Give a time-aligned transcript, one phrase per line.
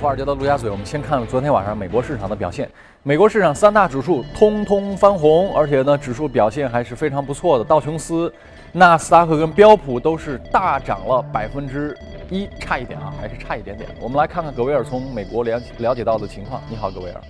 [0.00, 2.66] 华尔街的陆家嘴，我们先看昨天晚上美国市场的表现。
[3.02, 7.64] 美国市场三大指数通通翻红，而且呢，指数表现还是非常不错的。
[7.64, 8.32] 道琼斯、
[8.72, 11.94] 纳斯达克跟标普都是大涨了百分之
[12.30, 13.90] 一，差一点啊，还是差一点点。
[14.00, 16.62] 我们来看看格威尔从美国了了解到的情况。
[16.70, 17.20] 你好，格威尔。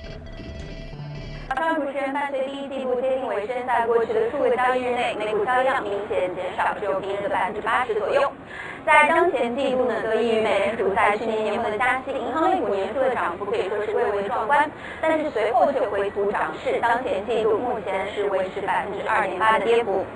[1.61, 8.32] 上主持人，伴随第一季度接近尾声，在过去的数个交易日内，美股交易量明显减少，只有平日的百分之八十左右。
[8.86, 14.70] 在当前季度呢，得益于美联储在去年年末的加息，银行类股年初的涨幅可以说是蔚为壮观，
[15.02, 20.06] 但是随后却回吐涨势，当前季度目前是维持百分之二点八的跌幅。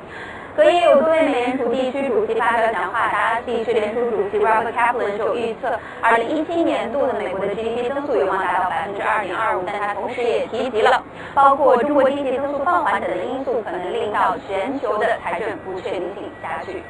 [0.57, 11.03] 隔夜有多位美联储地区主席发表讲话，达拉斯地区联储主席 Robert Kaplan 就预测，二零一七年度的美国的 GDP 增速有望达到百分之二点二五，但他同时也提及了，
[11.35, 16.81] 包括中国经济增速放缓等的因素，可能令到全球的财政不确定性加剧。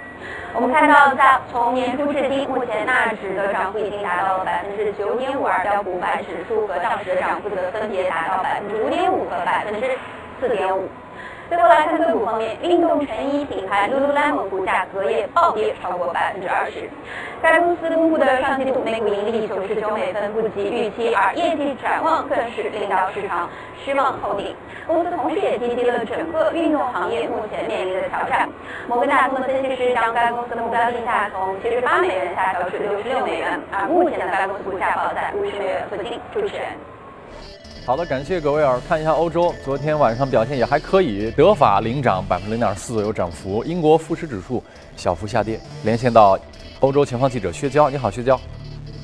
[0.53, 9.97] 我们看到，在从年初至今，目前纳指的涨幅已经达到了百分之九点五，二标普五百指数和道指的涨幅则分别达到百分之五点五和百分之
[10.39, 10.87] 四点五。
[11.49, 16.89] 最后来看个股方面，运动成衣品牌 Lululemon 股价隔夜暴跌超过百分之二十。
[17.43, 23.49] 该公司公布的上季度每股盈利九十九美分不及预期，而业绩展望更是令到市场
[23.85, 24.57] 失望透顶。
[24.87, 28.49] 公司同时也提及了整个运动行业目前面临的挑战。
[28.89, 36.19] 摩根大通的分析师将该公司的目标定价从七十八美元下调至六十六美元，而目前的该公司股价报在五十美元附近。
[36.33, 36.94] 主持人。
[37.87, 38.81] 好的，感谢格威尔。
[38.89, 44.65] 看一下欧洲，昨天晚上表现也还可以，德法领涨百分之零点四左右涨幅，英国富时指数
[44.97, 45.61] 小幅下跌。
[45.85, 46.39] 连线到
[46.81, 48.41] 欧洲前方记者薛娇，你好，薛娇。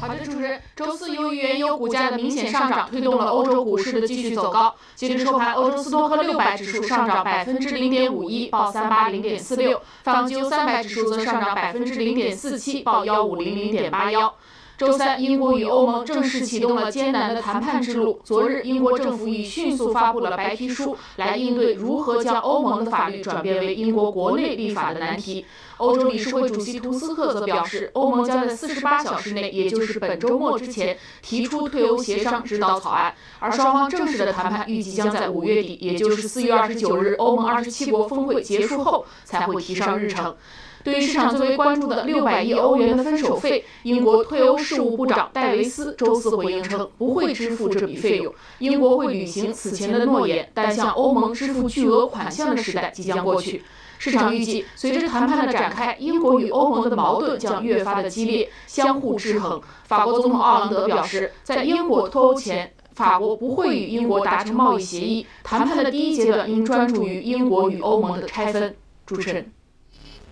[0.01, 0.59] 好的，主持人。
[0.75, 4.75] 周四由于原油股价的明显上涨，推动了欧洲股市的继续走高。
[4.95, 14.35] 截至收盘，欧洲斯托克六百指数上涨百分之零点五一，报三八零点四六；泛欧三百指数则上涨百分之零点四七，报幺五零零点八幺。
[14.81, 18.19] 周三，英国与欧盟正式启动了艰难的谈判之路。
[18.25, 25.45] 昨日，英国政府已迅速发布了白皮书，来应对如何将欧盟的法律转变为英国国内立法的难题。
[25.77, 40.35] 欧洲理事会主席图斯克则表示，欧盟将在四十八小时内，也就是本周末之前，提出退欧协商指导草案，而双方正式的谈判预计将在五月底，也就是四月二十九日欧盟二十七国峰会结束后才会提上日程。
[40.83, 48.33] 对于市场最为关注的六百亿欧元的分手费，英国退欧事务部长戴维斯周四回应称，不会支付这笔费用。
[48.59, 53.63] 英国会履行此前的诺言，但向欧盟支付巨额款项的时代即将过去。
[53.99, 59.61] 市场预计，随着谈判的展开，英国与欧盟的矛盾将越发的激烈，相互制衡。
[59.85, 65.27] 法国总统奥朗德表示，在英国脱欧前，法国不会与英国达成贸易协议。
[65.43, 68.75] 谈判的第一阶段应专注于英国与欧盟的拆分。
[69.05, 69.53] 主持人。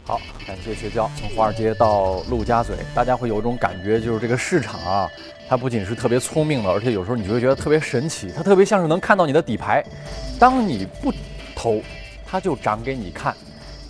[0.09, 1.07] 好，感谢薛娇。
[1.19, 5.07] 从华尔街到陆家嘴，大家会有一种感觉，就是这个市场啊，
[5.47, 8.33] 它不仅是特别聪明的，而且有时候你就会觉得特别神奇。
[8.35, 9.85] 它特别像是能看到你的底牌，
[10.39, 11.13] 当你不
[11.55, 11.83] 投，
[12.27, 13.35] 它就涨给你看；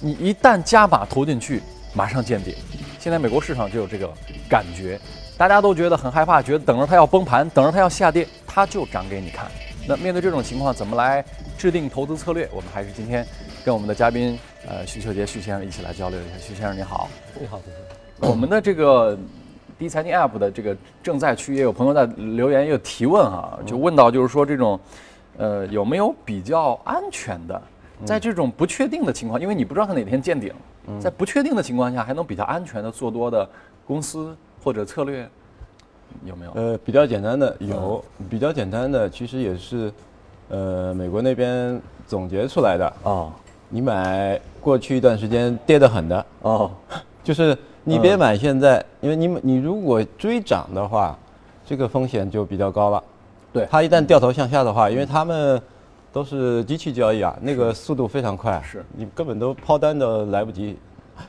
[0.01, 1.63] 你一旦加码投进去，
[1.95, 2.53] 马上见顶。
[2.99, 4.13] 现在美国市场就有这个
[4.49, 4.99] 感觉，
[5.37, 9.47] 大家都觉得很害怕，觉得等着它要崩盘，等着它要下跌，它就涨给你看。
[9.87, 11.25] 那面对这种情况，怎么来
[11.57, 12.49] 制定投资策略？
[12.53, 13.25] 我们还是今天
[13.65, 14.39] 跟我们的嘉宾。
[14.69, 16.39] 呃，徐秋杰徐先生一起来交流一下。
[16.39, 17.09] 徐先生你好，
[17.41, 17.61] 你好，
[18.19, 19.17] 我们的这个
[19.79, 24.79] 第一财经 App 的这个正在区也有朋友在留言，也有提问哈，就问到就是说这种，
[25.39, 27.63] 呃，有没有比较安全的，
[28.05, 30.53] 在这种不确定的情况，因为你不知道它哪天见顶，
[31.01, 33.49] 在不确定的情况下，还能比较安全的做多的
[33.87, 35.27] 公司或者策略，
[36.25, 36.53] 有没有？
[36.53, 39.91] 呃，比较简单的有，比较简单的其实也是，
[40.49, 43.33] 呃，美国那边总结出来的啊。
[43.71, 46.71] 你买过去一段时间跌得很的哦，
[47.23, 51.17] 就是你别买现在，因为你你如果追涨的话，
[51.67, 53.03] 这个风险就比较高了。
[53.53, 55.61] 对，它一旦掉头向下的话，因为他们
[56.11, 60.77] 都是机器交易啊，那个速度非常快，是你根本都抛单都来不及。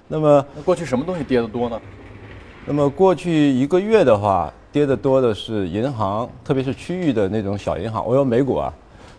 [0.07, 1.79] 那么过去什么东西跌得多呢？
[2.65, 8.73] 那么过去一个月的话，跌得多的是银行，特别是区域的那种小银行，我有美股啊，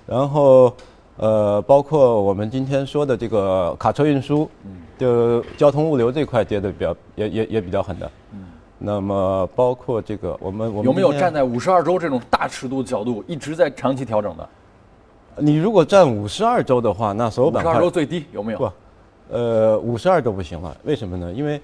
[0.06, 0.73] 然后。
[1.20, 4.49] 呃，包括我们今天说的这个卡车运输，
[4.96, 8.11] 就交通物流这块跌的比较也也也比较狠的。
[8.32, 8.46] 嗯，
[8.78, 14.49] 那么包括这个我们我们有没有站在五十二周这种大尺度的角度一直在长期调整的？
[15.37, 18.58] 你如果站五十二周的话，那所有板块五十二周最低有没有？
[18.58, 18.73] 不，
[19.28, 20.75] 呃，五十二周不行了。
[20.84, 21.31] 为什么呢？
[21.31, 21.61] 因为，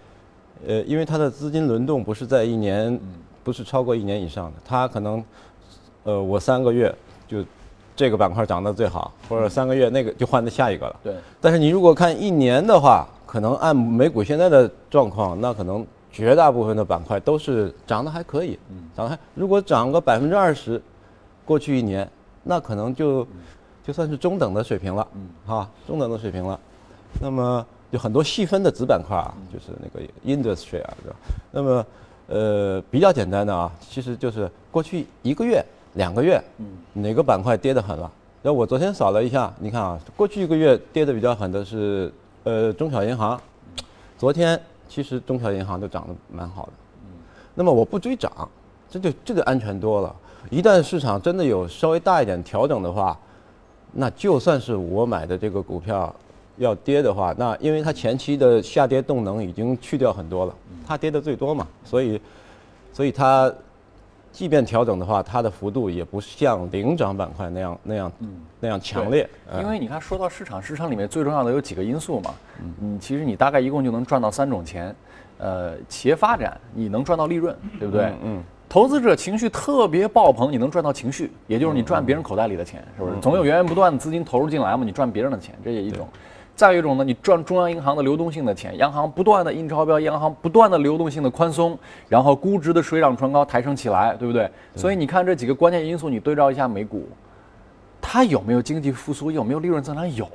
[0.67, 3.01] 呃，因为它的资金轮动不是在一年，
[3.43, 5.25] 不是超过一年以上的，它可能，
[6.03, 6.95] 呃，我三个月
[7.27, 7.43] 就。
[7.97, 10.97] 这个板块涨得最好，或者三个月那个就换的下一个了。
[11.03, 11.15] 对。
[11.41, 18.59] 但是你如果看一年的话，可能按美股现在的状况，那可能绝大部分的板块都是涨得还可以，
[18.97, 20.81] 涨得还如果涨个百分之二十，
[21.45, 22.09] 过去一年，
[22.43, 23.27] 那可能就
[23.85, 25.07] 就算是中等的水平了，
[25.47, 26.59] 哈，中等的水平了。
[27.21, 31.17] 那么有很多细分的子板块啊，就是那个 industry 啊，对吧？
[31.51, 31.87] 那么
[32.29, 35.65] 呃比较简单的啊，其实就是过去一个月、
[35.97, 36.43] 两个月，
[36.95, 38.11] 哪个板块跌得狠了？
[38.43, 42.13] 然后我昨天扫了一下，你看啊，过去一个月跌得比较狠的是
[42.45, 43.41] 呃中小银行，
[44.17, 46.73] 昨天其实中小银行都涨得蛮好的。
[47.55, 48.31] 那么我不追涨，
[48.89, 50.15] 这就这就安全多了。
[50.49, 53.19] 一旦市场真的有稍微大一点调整的话，
[53.93, 56.15] 那就算是我买的这个股票
[56.59, 60.55] 要跌的话，那因为它前期的下跌动能已经去掉很多了，
[60.87, 62.21] 它跌的最多嘛，所以，
[62.93, 63.53] 所以它
[64.37, 68.13] 即便调整的话，它的幅度也不像领涨板块那样那样
[68.61, 69.27] 那样强烈。
[69.51, 72.35] 呃因为你看，说到市场，市场里面最重要的有几个因素嘛。
[72.83, 74.95] 嗯，其实你大概一共就能赚到三种钱，
[75.39, 78.13] 呃，企业发展你能赚到利润，对不对？
[78.23, 78.43] 嗯。
[78.69, 83.19] 投资者情绪特别爆棚，你能赚到情绪，也就是你赚别人口袋里的钱，是不是？
[83.23, 86.07] 总有源源不断的资金投入进来嘛，你赚别人的钱，这也一种。
[86.57, 94.51] 再有一种呢，你赚中央银行的流动性的钱，央行不断的印钞票，央行不断的流动性的宽松，然后估值的水涨船高抬升起来，对不对？
[94.75, 97.07] 所以你看这几个关键因素，你对照一下美股，
[98.01, 100.11] 它有没有经济复苏，有没有利润增长？
[100.15, 100.27] 有，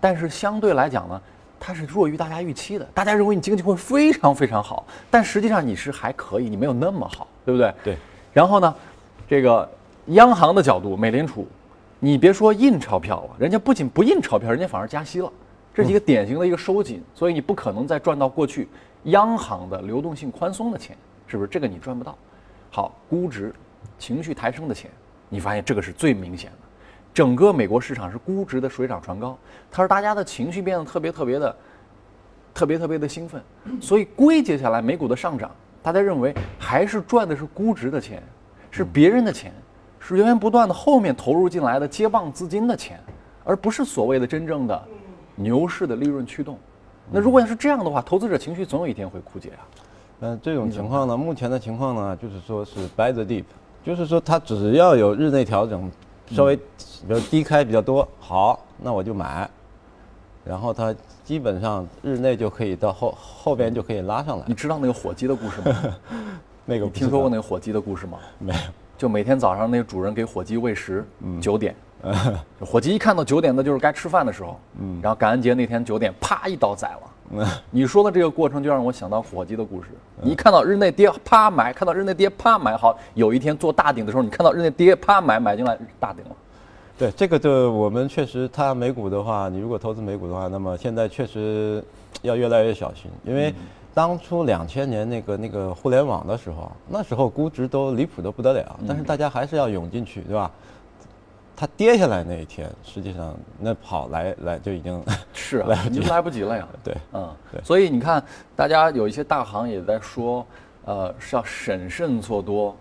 [0.00, 1.18] 但是相对来讲呢，
[1.58, 2.86] 它是弱于大家预期的。
[2.92, 7.72] 大家认为你经济会非常非常好，但实际上你是还可以，你没有那么好，对不对？
[7.82, 7.96] 对。
[8.34, 8.74] 然后呢，
[9.26, 9.66] 这个
[10.08, 11.46] 央行的角度，美联储，
[12.00, 15.32] 你别说印钞票了，人家不仅不印钞票，人家反而加息了，
[15.74, 18.68] 这是一个典型的一个收紧，所以你不可能再赚到过去
[19.04, 21.48] 央行的流动性宽松的钱，是不是？
[21.48, 22.16] 这个你赚不到。
[22.70, 23.52] 好，估值、
[23.98, 24.88] 情绪抬升的钱，
[25.28, 26.56] 你发现这个是最明显的。
[27.12, 29.36] 整个美国市场是估值的水涨船高，
[29.70, 31.56] 它是大家的情绪变得特别特别的、
[32.52, 33.42] 特别特别的兴奋，
[33.80, 35.50] 所以归结下来，美股的上涨，
[35.82, 38.22] 大家认为还是赚的是估值的钱，
[38.70, 39.52] 是别人的钱，
[39.98, 42.98] 是源源不断的后面投入进来的接棒资金的钱，
[43.44, 44.88] 而不是所谓的真正的
[45.34, 46.58] 牛市的利润驱动。
[47.10, 49.60] 那如果要是这样的话，投资者情绪总有一天会枯竭啊。
[50.20, 53.44] 嗯，这种情况呢，目前的情况呢，就是说是 buy the dip，
[53.84, 55.90] 就是说它只要有日内调整，
[56.28, 56.62] 稍微比
[57.08, 59.48] 如低开比较多，好，那我就买，
[60.44, 60.94] 然后它
[61.24, 64.54] 基本上日内就可以到后后边就可以拉上来你。
[64.54, 65.96] 知道那个火鸡的故事吗？
[66.64, 68.18] 那个你听说过那个火鸡的故事吗？
[68.38, 68.60] 没有？
[68.96, 71.04] 就每天早上那个主人给火鸡喂食，
[71.40, 71.74] 九点，
[72.60, 74.58] 火鸡一看到九点，那就是该吃饭的时候。
[74.80, 77.00] 嗯然后感恩节那天九点，啪一刀宰了。
[77.30, 79.88] 嗯 你说的这个过程就让我想到火鸡的故事。
[80.20, 82.76] 你一看到日内跌，啪买；看到日内跌，啪买。
[82.76, 86.30] 好，有一天做大顶的时候，你看到日内跌，啪买，买进来大顶了。
[86.96, 91.82] 对，这个就我们确实，它美股的话，你如果投资美股的话，那么现在确实
[92.22, 93.52] 要越来越小心，因为
[93.92, 100.48] 当初两千年那个那个互联网的时候，那时候估值都离谱的不得了，但是大家还是要涌进去，对吧？
[101.56, 105.02] 它跌下来那一天，实际上那跑来来就已经
[105.32, 106.68] 是啊来，不及你就来不及了呀。
[106.82, 108.22] 对，嗯，对所以你看，
[108.56, 110.44] 大家有一些大行也在说，
[110.84, 112.76] 呃，是要审慎做多，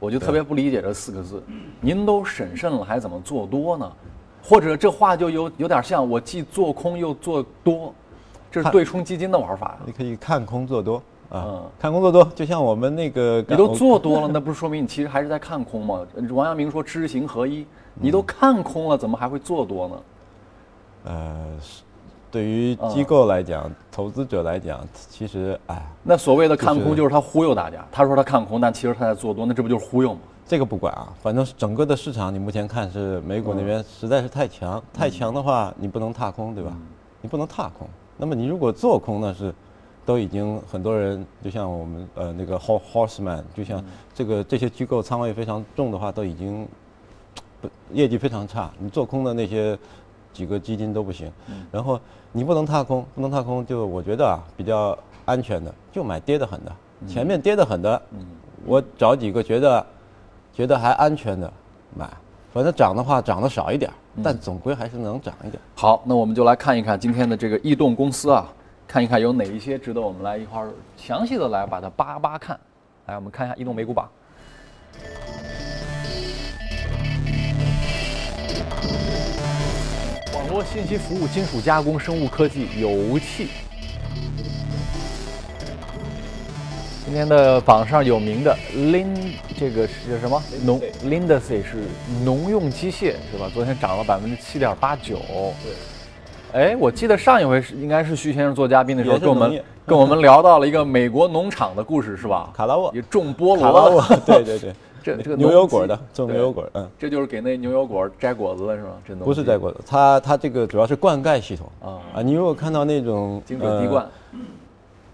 [0.00, 1.42] 我就特别不理解这四个字。
[1.80, 3.92] 您都审慎了，还怎么做多呢？
[4.42, 7.94] 或者这话就有有点像我既做空又做多，
[8.50, 9.78] 这是对冲基金的玩法。
[9.86, 10.96] 你可以看空做多
[11.30, 16.06] 啊嗯，看空做多，就像我们那个你都 做多了，那不是说明你其实还是在看空吗？
[16.30, 19.96] 王阳明说知行合一，你都看空了，怎么还会做多呢？
[21.04, 21.82] 呃，是
[22.30, 25.82] 对于机构来讲，投资者来讲，其实哎。
[26.02, 30.20] 那所谓的看空就是他忽悠大家，他说他看空，但其实他在做多，那这不就是忽悠吗？
[30.46, 36.76] 这个不管啊，反正整个的市场，你目前看是美股那边实在是太强，太强的话，你不能踏空，对吧？
[37.22, 37.88] 你不能踏空。
[38.18, 39.54] 那么你如果做空呢，是
[40.04, 43.82] 都已经很多人，就像我们呃那个 Hor- Horseman，就像
[44.12, 46.68] 这个这些机构仓位非常重的话，都已经不
[47.92, 48.70] 业绩非常差。
[48.78, 49.78] 你做空的那些
[50.32, 51.30] 几个基金都不行，
[51.70, 51.98] 然后
[52.32, 56.72] 你不能踏空，不能踏空，就我觉得啊比较安全的，就买跌得很的，
[57.06, 58.00] 前面跌得很的，
[58.64, 59.86] 我找几个觉得
[60.52, 61.52] 觉得还安全的
[61.96, 62.10] 买，
[62.52, 65.62] 反正涨的话涨得少一点儿，但总归还是能涨一点。
[65.74, 68.46] 好，那我们就来看一看今天的这个异动公司啊，
[68.88, 72.58] 看一看有哪一些值得我们来一块儿详细的来把它扒扒看。
[73.06, 74.08] 来，我们看一下移动美股榜。
[80.54, 83.48] 网络信息服务、金属加工、生物科技、油气。
[87.04, 90.40] 今天的榜上有名的 Lin，这个是叫什么？
[90.64, 91.82] 农 Lindsay 是
[92.24, 93.50] 农用机械是吧？
[93.52, 95.18] 昨天涨了百分之七点八九。
[95.64, 95.72] 对。
[96.52, 102.52] 哎，我记得上一回是应该是徐先生做嘉宾的时候，跟我们跟我们聊到了一个美国农场的故事，是吧？
[102.56, 104.72] 卡拉沃也种菠卡拉沃萝，，对对对，
[105.04, 108.92] 这这个牛油果的，种牛油果，嗯，这就是给那牛油果摘果子的是吗？
[109.06, 112.22] 这农机不是摘果子，它它这个主要是灌溉系统啊啊。
[112.22, 114.38] 你如果看到那种精准滴灌呃，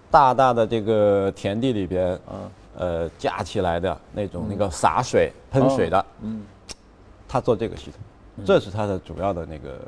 [0.09, 2.47] 大大的这个田地里边，啊，
[2.79, 6.43] 呃架起来的那种那个洒水喷水的，嗯，
[7.27, 9.81] 他做这个系统，这是他的主要的那个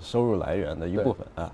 [0.00, 1.50] 收入来源的一部分啊。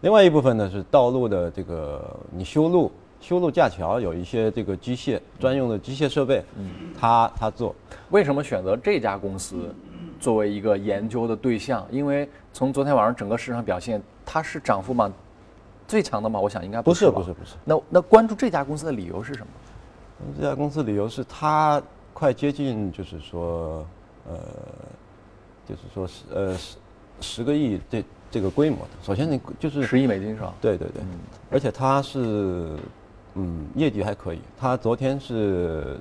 [0.00, 2.90] 另外一部分呢是道路的这个你修路、
[3.28, 7.74] 修路架桥有一些这个机械专用的机械设备，嗯他他做。
[8.08, 9.70] 为什么选择这家公司
[10.18, 11.86] 作为一个研究的对象？
[11.90, 15.12] 因为从昨天晚上整个市场表现，它是涨幅榜？
[15.86, 16.40] 最强的吗？
[16.40, 19.48] 我想应该不是吧是不是不是，那那关注这家公司的理由是什么？
[20.40, 21.82] 这家公司理由是它
[22.14, 23.86] 快接近，就是说，
[24.26, 24.38] 呃，
[25.68, 26.76] 就是说是呃十
[27.20, 28.90] 十个亿这这个规模的。
[29.02, 30.54] 首先你就是十亿美金是吧？
[30.62, 31.02] 对对对，
[31.50, 32.70] 而且它是
[33.38, 35.96] 嗯业绩还可以，它昨天是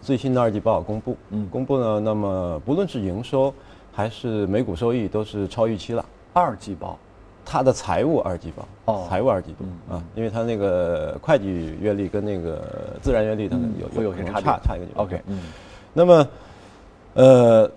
[0.00, 1.46] 最新的二季报公布，嗯。
[1.50, 3.52] 公布呢，那么不论是营收
[3.92, 6.04] 还是每股收益都是超预期了。
[6.32, 6.98] 二季报，
[7.44, 9.06] 它的财务二季报，哦。
[9.08, 12.64] 财务二季度啊，因为它那个会计月历跟那个
[13.02, 15.04] 自然月历它有会有些差差差一个地方。
[15.04, 15.40] OK，嗯。
[15.92, 16.28] 那么，
[17.14, 17.70] 呃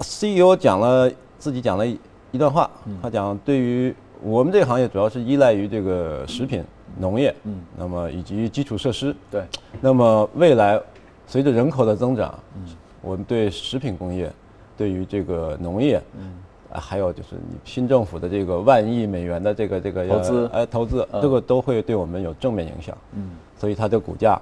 [0.00, 1.98] ，CEO 讲了自己讲了一
[2.32, 2.96] 一段话，嗯。
[3.02, 6.64] 他讲对于我们这个行业主要是依赖于这个食品、
[6.98, 7.60] 农业，嗯。
[7.76, 9.14] 那么以及基础设施。
[9.30, 9.42] 对，
[9.80, 10.80] 那么未来
[11.26, 12.62] 随着人口的增长，嗯。
[13.00, 14.30] 我们对食品工业，
[14.76, 16.34] 对于这个农业，嗯。
[16.72, 21.22] 啊还有就是你新政府的这个万亿美元的这个这个投资哎投资，嗯。
[21.22, 22.96] 这个都会对我们有正面影响。
[23.12, 23.30] 嗯。
[23.58, 24.40] 所以它的股价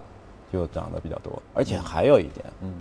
[0.52, 1.32] 就涨得比较多。
[1.54, 2.72] 而且还有一点，嗯。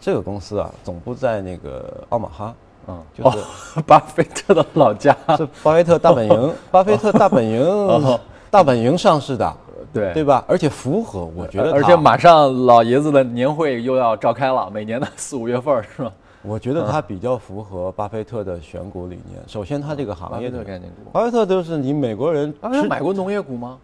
[0.00, 2.54] 这个公司啊，总部在那个奥马哈，
[2.88, 3.42] 嗯，就是哦
[3.86, 8.18] 巴菲特的老家，是巴菲特大本营， 巴菲特大本营哦，
[8.50, 9.56] 大本营上市的，
[9.92, 10.44] 对对吧？
[10.48, 16.12] 而且符合，我觉得，而且马上老爷子的年会又要召开了，每年的 四五月份儿是吧？
[16.42, 19.40] 我觉得它比较符合巴菲特的选股理念。
[19.46, 23.78] 首先，它这个行业的概念股，巴菲特就是你美国人巴菲特买过农业股吗？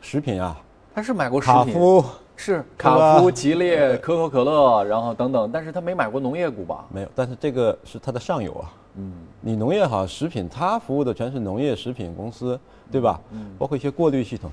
[0.00, 0.56] 食品啊，
[0.94, 2.04] 他是买过食品，卡夫
[2.36, 6.84] 是卡夫、吉列、可口可乐，然后等等，但是他没买过农业股吧？
[6.90, 8.70] 没有，但是这个是他的上游啊。
[8.96, 12.58] 嗯，你农业好，食品它服务的全是农业食品公司，
[12.90, 13.20] 对吧？
[13.30, 14.50] 嗯，包括一些过滤系统，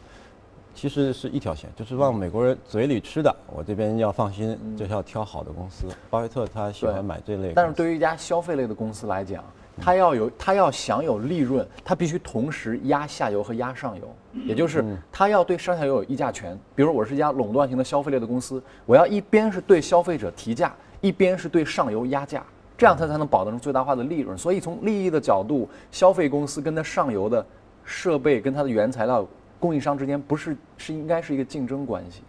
[0.73, 5.87] 其实是一条线，就是往美国人嘴里吃的，我这边要放心，就是要挑好的公司。
[6.09, 9.43] 巴菲特他喜欢买这类，但是对于一家消费类的公司来讲，
[9.81, 14.09] 它要有它要享有利润，它必须同时压下游和压上游，
[14.45, 16.57] 也就是它要对上下游有议价权。
[16.75, 22.43] 比如我是一家垄断型的消费类的公司，我要一边是对消费者提价，一边是对上游压价，
[22.79, 24.37] 这样它才能保证最大化的利润。
[24.37, 27.45] 所以从利益的角度，消费公司跟它上游的
[27.83, 29.27] 设备跟它的原材料
[29.59, 32.23] 供应商之间不是是应该是一个竞争关系。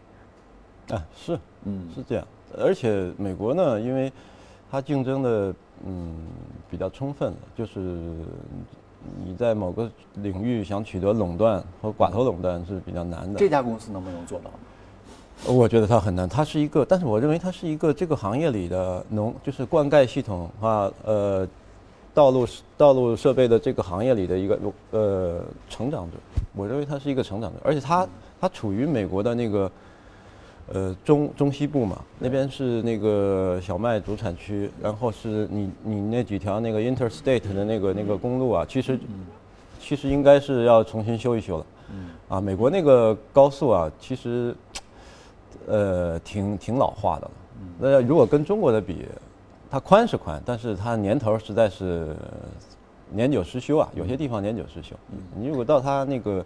[0.93, 2.27] 啊，是，嗯是这样。
[2.59, 4.13] 而且美国呢，因为
[4.73, 5.55] 它竞争的
[5.87, 6.17] 嗯
[6.69, 7.79] 比较充分，就是
[9.25, 13.39] 你在某个领域想取得垄断和寡头垄断是比较难的。
[13.39, 14.59] 这家公司能不能做到呢？
[15.47, 21.49] 我觉得它很难，它是一个，但是我认为它是一个这个行业里的农，就是灌溉系统啊，呃，
[22.13, 24.59] 道路道路设备的这个行业里的一个
[24.91, 26.17] 呃成长者。
[26.55, 28.07] 我认为它是一个成长者，而且它
[28.41, 29.73] 它处于美国的那个
[30.73, 38.99] 呃中中西部嘛，那边是那个小麦主产区，然后是你你那几条那个 interstate 的那个那个公路啊，其实
[39.81, 41.67] 其实应该是要重新修一修了。
[42.29, 44.55] 啊，美国那个高速啊，其实
[45.67, 47.31] 呃挺挺老化的了。
[47.79, 49.07] 那如果跟中国的比，
[49.71, 52.17] 它宽是宽，但是它年头实在是
[53.11, 54.97] 年久失修啊，有些地方年久失修。
[55.35, 56.45] 你如果到它那个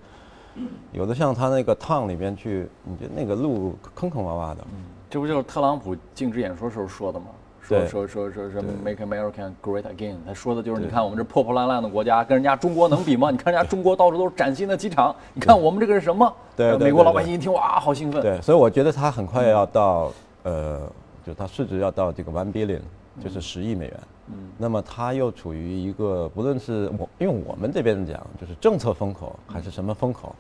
[0.92, 4.64] 有的像它那个趟里边去，你觉得那个路坑坑洼洼的。
[5.08, 7.26] 这不就是特朗普禁止演说时候说的吗？
[7.66, 13.30] 说对说说说说 Make America Great Again，他说的就是你看我们这破破烂烂的国家跟人家中国能比吗？
[13.30, 16.26] 你看人家中国到处都是崭新的机场，你看我们这个是什么？
[16.56, 18.20] 呃对美国老百姓一听哇，好兴奋。
[18.20, 20.82] 对，所以我觉得他很快要到呃，
[21.26, 22.80] 就他市值要到这个 one billion，
[23.22, 24.00] 就是十亿美元。
[24.26, 30.34] 嗯，那么它又处于一个不论是我，因为我们这边讲就是政策风口还是什么风口，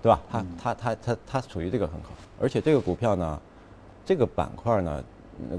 [0.00, 0.20] 对吧？
[0.30, 3.40] 它它它它它处于这个风口，而且这个股票呢，
[4.04, 5.04] 这个板块呢，呃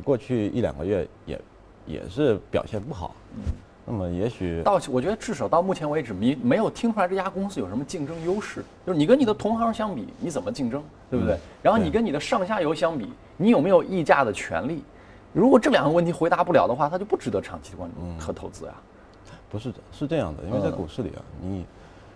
[0.03, 1.41] 过去一两个月也
[1.85, 3.15] 也是表现不好。
[3.35, 3.41] 嗯，
[3.85, 8.63] 那么也许到我觉得至少到目前为止，没没有听出来这家公司有什么竞争优势。
[8.85, 11.37] 就是你跟你的同行相比，你怎么竞争，对不对？
[11.61, 14.83] 然后你跟你的上下游相比，你有没有议价的权利？
[15.33, 18.81] 如果这两个问题回答不了的话，它就不值得长期关注和投资啊。
[19.49, 21.65] 不是的是这样的，因为在嗯股市里啊，你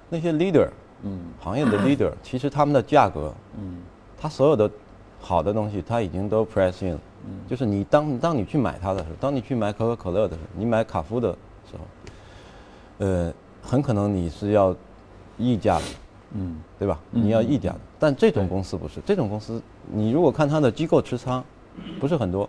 [0.10, 0.70] 那些 leader，
[1.04, 3.82] 嗯行业的 leader， 其实他们的价格，嗯
[4.18, 4.70] 他所有的
[5.26, 7.00] 好的东西，它已经都 price in 了。
[7.28, 11.32] 嗯就是你当当你去买它的时候，当你去买可口可乐的时候，你买卡夫的
[11.72, 11.80] 时候，
[13.00, 14.76] 呃，很可能你是要
[15.36, 15.84] 溢价的，
[16.34, 17.00] 嗯对吧？
[17.14, 17.80] 嗯你要溢价的。
[17.98, 19.60] 但这种公司不是，这种公司
[19.92, 21.44] 你如果看它的机构持仓，
[22.00, 22.48] 不是很多，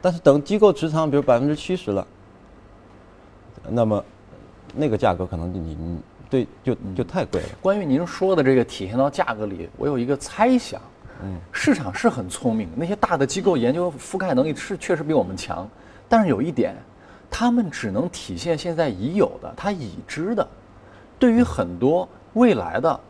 [0.00, 2.06] 但是等机构持仓，比如百分之七十了，
[3.68, 4.04] 那么
[4.76, 5.98] 那个价格可能你你
[6.30, 7.48] 对就就太贵了。
[7.60, 10.80] 关于您说的这个体现到价格里，我有一个猜想，
[11.24, 15.68] 嗯，市场是很聪明，那些大的机构研究覆盖能力是确实比我们强，
[16.08, 16.74] 但是有一点，
[17.30, 20.46] 他们只能体现现在已有的，他已知的，
[21.18, 23.00] 对于很多未来的，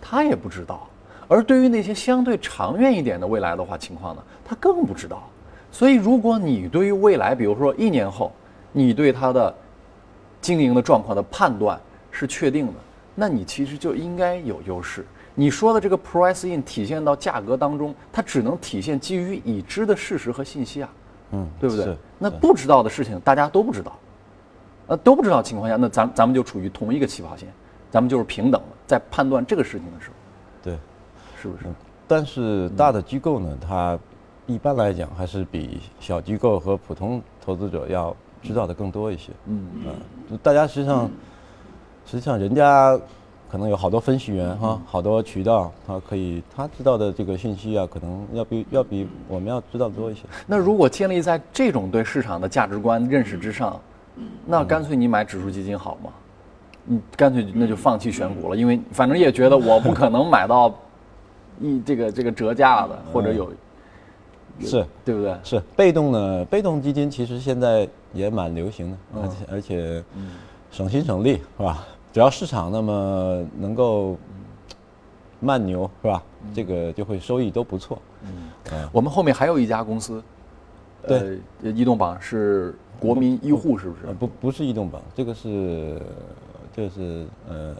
[0.00, 0.88] 他也不知道，
[1.26, 5.28] 而对于那些相对长远一点的未来的话情况呢，他更不知道。
[5.70, 8.32] 所以，如果你对于未来，比如说一年后，
[8.72, 9.54] 你对它的
[10.40, 11.78] 经营的状况的判断
[12.10, 12.72] 是确定的，
[13.14, 15.04] 那你其实就应该有优势。
[15.38, 20.88] 你说的这个 price in 体现到价格当中，它只能体现基于已知的事实和信息啊，
[21.30, 21.96] 嗯，对不对？
[22.18, 23.96] 那不知道的事情大家都不知道，
[24.88, 27.48] 呃，都不知道情况下，那咱咱们就处于同一个起跑线，
[27.88, 30.14] 咱们就是平等的，在判断这个事情的时候，
[30.64, 30.76] 对。
[31.40, 31.66] 是不是？
[32.08, 33.96] 但是大的机构呢，它
[34.46, 39.30] 一般来讲还是比小机构和普通投资者要知道的更多一些。
[39.46, 39.94] 嗯啊，
[40.28, 41.08] 就大家实际上，
[42.04, 42.98] 实际上人家
[43.50, 50.22] 可能有好多分析员哈，好多渠道，他可以他知道的这个信息啊，可能要比要比我们要知道多一些。
[50.46, 53.80] 那如果建立在这种对市场的价值观认识之上，
[54.46, 56.10] 那干脆你买指数基金好吗？
[56.84, 60.74] 你干脆那就放弃选股了，因为反正也觉得我不可能买到
[61.60, 63.52] 一这个这个折价的，或者有
[64.60, 65.34] 是对不对？
[65.44, 70.04] 是，被动呢，被动基金其实现在也蛮流行的，而且而且
[70.70, 71.86] 省心省力是吧？
[72.18, 74.18] 只要市场那么能够
[75.38, 76.20] 慢牛是吧？
[76.52, 77.96] 这个就会收益都不错。
[78.24, 78.50] 嗯
[78.90, 80.20] 我们后面还有一家公司，
[81.06, 84.14] 对呃，移动榜是国民医护，是不是呃，？
[84.14, 86.02] 不不是移动榜，这个是
[86.74, 87.76] 这个是呃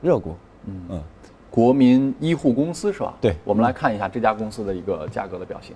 [0.00, 0.36] 热股，
[0.66, 1.02] 嗯嗯，
[1.50, 3.16] 国民医护公司是吧？
[3.20, 5.74] 对我们来看一下这家公司的一个价格的表现。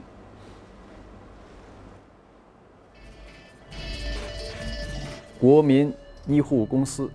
[5.40, 5.92] 国民
[6.28, 7.10] 医护公司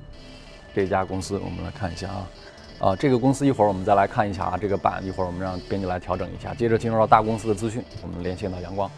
[0.75, 2.27] 这家公司，我们来看一下啊，
[2.79, 6.53] 啊，这个公司一会儿我们再来看一下啊，这个版一会儿我们让编辑来调整一下。
[6.53, 8.91] 接着进入到大公司的资讯，我们连线到阳光。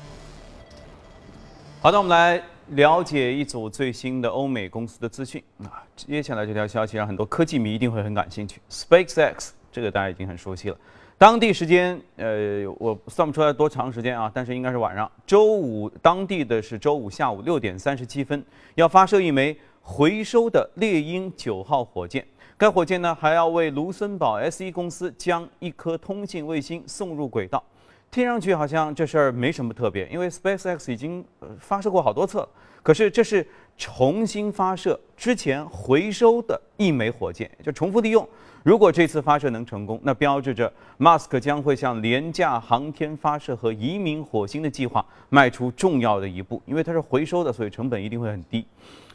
[1.80, 5.84] 好的，我们来了解一组最新的欧美公司的资讯啊。
[5.96, 8.60] 接下来这条消息让很多科技迷一定会很感兴趣。
[8.72, 10.78] SpaceX 这个大家已经很熟悉了。
[11.20, 18.44] 当地时间，呃，我算不出来多长时间啊，但是应该是晚上，周五当地的是周五下午六点三十七分，
[18.76, 19.58] 要发射一枚
[19.90, 22.24] 回收的猎鹰九号火箭。
[22.58, 27.64] 该火箭呢还要为卢森堡 S 1公司将一颗通信卫星送入轨道。
[28.12, 31.24] 听上去好像这事儿没什么特别，因为 SpaceX 已经
[31.58, 32.50] 发射过好多次了。
[32.84, 33.48] 可是这是
[33.78, 38.28] 重新发射之前回收的一枚火箭，就重复利用。
[38.64, 46.62] 如果这次发射能成功，那标志着 Musk 将会向廉价航天发射和移民火星的计划迈出重要的一步。
[46.66, 48.66] 因为它是回收的，所以成本一定会很低。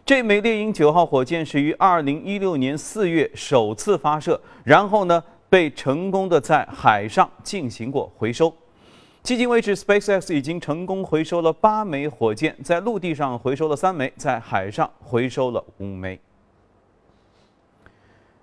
[0.04, 8.50] 这枚猎鹰九号火箭是于二零一六年四月首次发射，然后呢被成功的在海上进行过回收。
[9.22, 16.18] 迄今为止，SpaceX 已经成功回收了八枚火箭，在陆地上回收了三枚，在海上回收了五枚。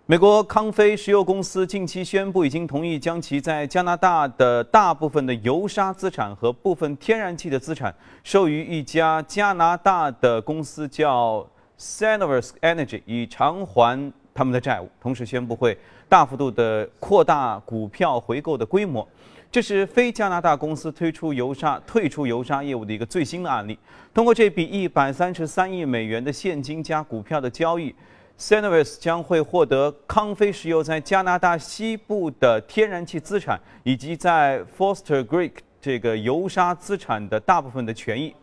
[0.10, 7.94] 美国康菲石油公司近期宣布，已经同意将其在加拿大的大部分的油砂资产和部分天然气的资产
[8.24, 14.90] 授予一家加拿大的公司，叫 Cenovus Energy，以偿还他们的债务。
[15.00, 19.08] 同时宣布会大幅度的扩大股票回购的规模。
[19.52, 23.78] 这是非加拿大公司推出油砂退出油砂业务的一个最新的案例。
[24.12, 27.94] 通过这笔一百三十三亿美元的现金加股票的交易
[28.42, 38.34] c e n o v i s 将会获得康菲石油在加拿大西部的天然气资产，以及在 Foster Creek 这个油砂资产的大部分的权益。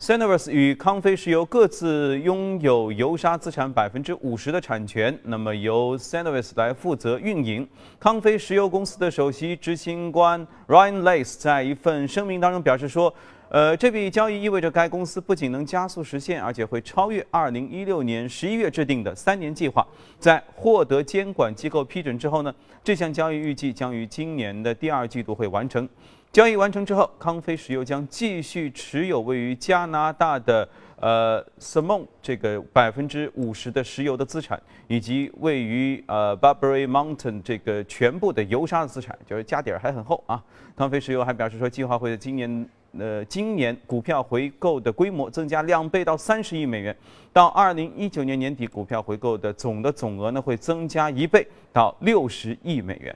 [0.00, 6.52] c e n o v i s 与康菲石油各自拥有油砂资产百分之五十的产权，那么由 c e n o v i s
[6.56, 7.66] 来负责运营。
[8.00, 13.14] 康菲石油公司的首席执行官 Ryan Lace 在一份声明当中表示说。
[13.48, 19.86] 呃，这笔交易意味着该公司不仅能加速实现，而且会超越2016年11月制定的三年计划。
[20.18, 25.88] 在获得监管机构批准之后呢，这项交易预计将于今年的第二季度会完成。
[26.32, 30.68] 交易完成之后，康菲石油将继续持有位于加拿大的
[31.00, 40.42] 呃 s i m o n 这个百分之五十的石油的资产，以及位于呃 Barbary Mountain 这个全部的油砂的资产，就是家底儿还很厚啊。
[40.74, 42.68] 康菲石油还表示说，计划会在今年。
[42.98, 46.96] 呃，今年股票回购的规模增加两倍到三十亿美元，
[47.32, 53.14] 到二零一九年年底，股票回购的总的总额呢会增加一倍到六十亿美元。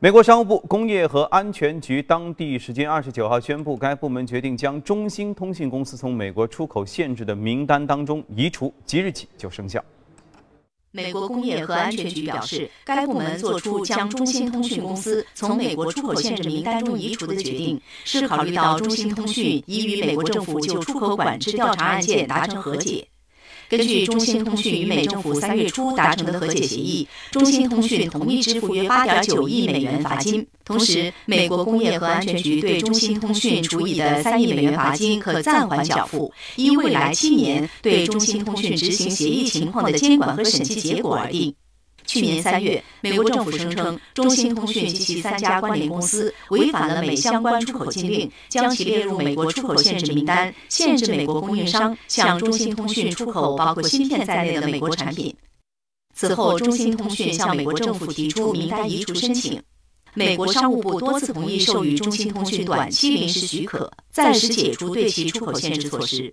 [0.00, 9.82] 美国商务部工业和安全局当地时间二十九号宣布，该部门决定将中兴通讯公司从美国出口限制的名单当中移除，即日起就生效。
[10.96, 23.04] 美国工业和安全局表示，该部门作出将中兴通讯公司从美国出口限制名单中移除的决定，是考虑到中兴通讯已与美国政府就出口管制调查案件达成和解。
[23.76, 30.46] 根据中兴通讯与美政府三月初达成的和解协议，中兴通讯同意支付约八点九亿美元罚金。
[30.64, 41.54] 同时，美国工业和安全局对中兴通讯处以的三亿美元罚金可暂缓缴付，依未来七年对中兴通讯执行协议情况的监管和审计结果而定。
[42.06, 55.34] 去年三月，美国政府声称中兴通讯及其三家关联公司违反了美相关出口禁令，将其列入美国出口限制名单，限制美国供应商向中兴通讯出口包括芯片在内的美国产品。
[56.14, 59.60] 此后，中兴通讯向美国政府提出名单移除申请，
[60.14, 66.32] 美国商务部多次同意授予中兴通讯短期临时许可，暂时解除对其出口限制措施。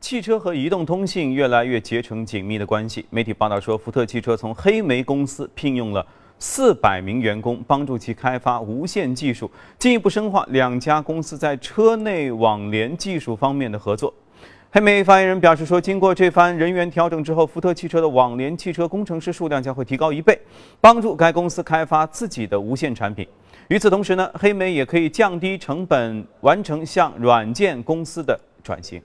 [0.00, 3.04] 汽车和移动通信越来越结成紧密的关系。
[3.10, 6.06] 媒体报道说，福特汽车从黑莓公司聘用了
[6.38, 14.14] 四百名员工，帮助其开发无线技术，进一步深化两家公司在车内网联技术方面的合作。
[14.70, 20.38] 黑莓发言人表示说，经过这番人员调整之后，福特汽车的网联汽车工程师数量将会提高一倍，
[20.80, 23.26] 帮助该公司开发自己的无线产品。
[23.68, 29.02] 与此同时呢，黑莓也可以降低成本，完成向软件公司的转型。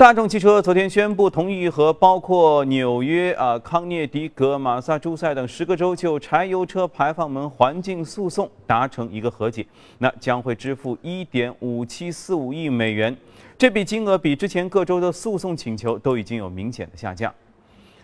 [0.00, 9.66] 大众汽车昨天宣布同意和包括纽约、啊康涅狄格、马萨诸塞等十个州就柴油车排放门环境诉讼达成一个和解，
[9.98, 13.14] 那将会支付一点五七四五亿美元，
[13.58, 17.30] 这笔金额比之前各州的诉讼请求都已经有明显的下降。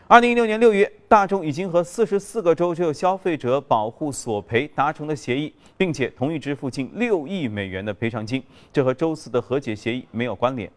[0.06, 10.70] 二零一六年六月，大众已经和四十四个州就消费者保护索赔达成了协议，并且同意支付近六亿美元的赔偿金，这和周四的和解协议没有关联。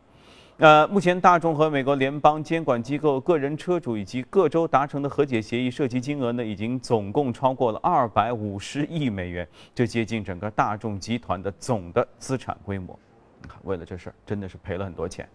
[0.60, 13.00] 呃，目前大众和美国联邦监管机构、个人车主以及各州达成的和解协议涉及金额呢，已经总共超过了二百五十亿美元，这接近整个大众集团的总的资产规模。
[13.42, 15.26] 你看，为了这事儿，真的是赔了很多钱。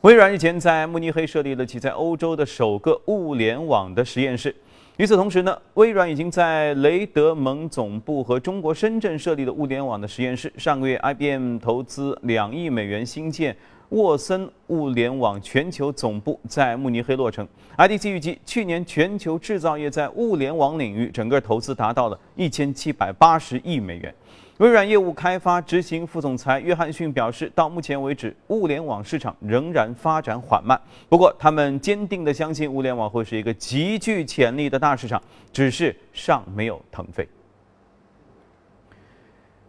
[0.00, 4.56] 微软日前在慕尼黑设立了其在欧洲的首个物联网的实验室。
[4.98, 10.52] 与此同时呢，微软已经在雷德蒙总部和中国深圳设立了物联网的实验室。
[10.56, 13.56] 上个月，IBM 投资两亿美元新建
[13.90, 17.46] 沃森物联网全球总部，在慕尼黑落成。
[17.76, 24.12] IDC 预计，去年全球制造业在物联网领域整个投资达到了一千七百八十亿美元。
[24.58, 30.80] 微软业务开发执行副总裁约翰逊表示，到目前为止，物联网市场仍然发展缓慢。
[31.08, 37.28] 不过，他们坚定地相信物联网会是一个极具潜力的大市场，只是尚没有腾飞。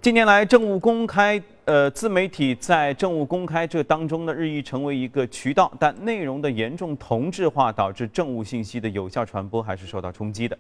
[0.02, 10.58] 近年来，政务公开，呃，自媒体在政务公开这当中呢，日益成为一个渠道，但内容的严重同质化，导致政务信息的有效传播还是受到冲击的。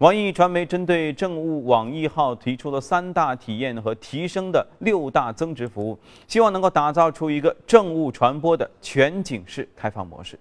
[0.00, 10.38] 网易传媒针对政务网易号提出了三大体验和提升的六大增值服务，希望能够打造出一个政务传播的全景式开放模式。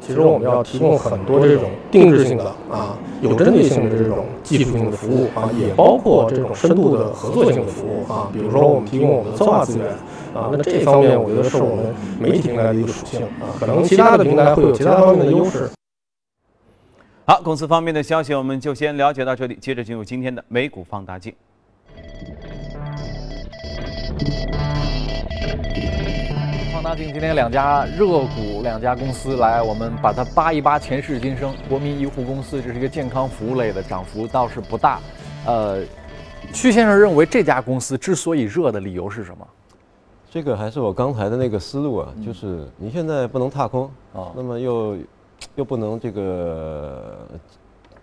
[0.00, 8.30] 其实我们要提供很多这种定制性的啊、有针对性的这种技术性的服务啊，也包括这种深度的合作性的服务啊。
[8.32, 9.86] 比如说我们提供我们的策划资源
[10.32, 13.52] 啊，那这方面我觉得是我们媒体平台的一个属性啊。
[13.60, 15.68] 可能其他的平台会有其他方面的优势。
[17.32, 21.34] 好，公司方面的消息我们就先了解到这里，接着进入今天的美股放大镜。
[26.70, 31.54] 放大镜今天两家热股，两家公司来，我们把它扒一扒前世今生。
[31.70, 35.00] 国民医护公司这是一个健康服务类的，涨幅倒是不大。
[35.46, 35.82] 呃，
[36.52, 39.48] 屈先生认为这家公司之所以热的理由是什么？
[40.30, 44.98] 这个还是我刚才的那个思路啊，就是你现在不能踏空啊那么又
[45.54, 47.26] 又不能这个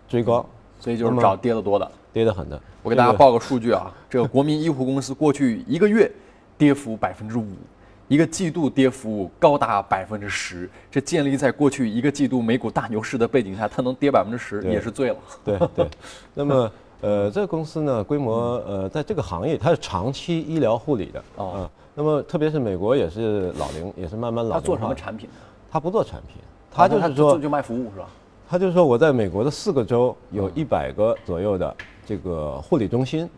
[0.07, 0.45] 追高，
[0.79, 1.91] 所以就是找跌得多的。
[2.11, 2.59] 跌得狠的。
[2.81, 6.11] 我给大家报个数据啊，这个国民医护公司过去一个月
[6.57, 7.45] 跌幅百分之五，
[8.07, 15.15] 一个季度跌幅高达百分之十，这建立在过去一个季度美股大牛市的背景下，它能跌百分之十对也是醉了。
[15.45, 15.87] 对对，
[16.33, 16.71] 那么
[17.01, 24.59] 呃，这个公司呢，规模呃，在这个行业它是长期医疗护理的哦嗯那么特别是美国也是老龄，也是慢慢老龄化。
[24.59, 25.29] 他做什么产品？
[25.69, 26.37] 它不做产品，
[26.71, 28.07] 他就啊是说，就卖服务是吧？
[28.47, 33.29] 他就是说我在美国的四个州有一百个左右的这个护理中心，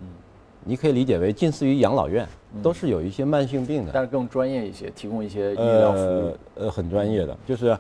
[0.63, 2.25] 你可以理解为近似于养老院，
[2.63, 3.91] 都是有一些慢性病的。
[3.93, 6.05] 但是更专业一些，提供一些医疗服务。
[6.05, 7.77] 呃呃很专业的，就是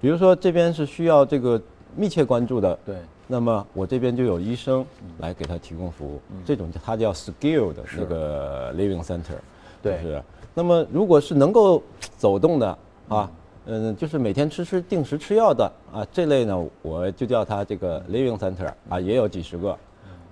[0.00, 1.58] 比如说这边是需要这个
[1.96, 2.96] 密切关注的，对，
[3.26, 4.84] 那么我这边就有医生
[5.20, 9.38] 来给他提供服务，这种它叫 skill 的那个 living center，
[9.82, 10.22] 对就是
[10.52, 11.82] 那么如果是能够
[12.18, 13.30] 走动的啊。
[13.70, 19.76] 嗯，就是每天吃吃定时吃药的啊，这类呢，我就叫它这个 living center 啊，也有几十个。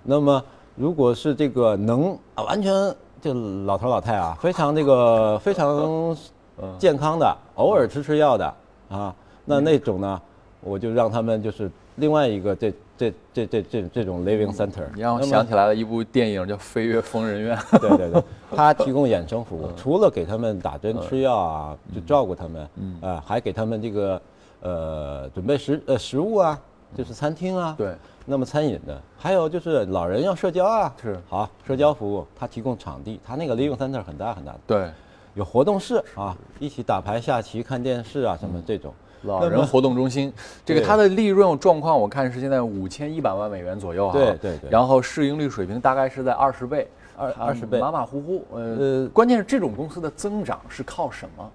[0.02, 0.42] 那么
[0.74, 2.72] 如果是这个能啊，完全
[3.20, 3.34] 就
[3.66, 6.16] 老头老太啊，非常这个非常
[6.80, 8.54] 健康的，偶尔吃吃药的
[8.88, 10.22] 啊，那那种呢，
[10.60, 14.84] 我就让他们就是另外一个这这这这这这种 living center。
[14.94, 17.56] 你让我想起来了一部电影叫《飞越疯人院》。
[17.78, 18.22] 对对对，
[18.56, 24.20] 他提供衍生服务，除了给他们打针吃药啊，就照顾他们，嗯，啊，还给他们这个
[24.60, 26.58] 呃准备食呃食物啊，
[26.96, 31.18] 就是餐厅啊，对，那么餐饮的，还有就是老人要社交啊，是。
[31.28, 34.52] 好社交服务，他提供场地，他那个 living center 很大很大。
[34.52, 34.90] 的，对，
[35.34, 38.92] 有活动室啊，一起打牌、下棋、看电视啊，什么这种。
[39.26, 40.32] 老人活动中心，
[40.64, 44.12] 这个它的利润状况我看是现在五千一百万美元左右哈。
[44.14, 48.44] 对对对然后市盈率水平大概是在二十倍，二它20倍马马虎虎。
[48.52, 51.50] 呃呃，关键是这种公司的增长是靠什么？